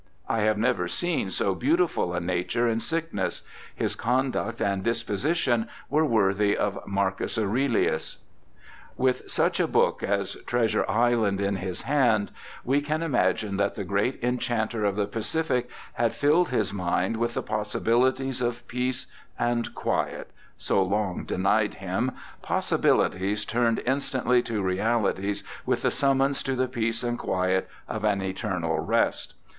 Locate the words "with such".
8.97-9.59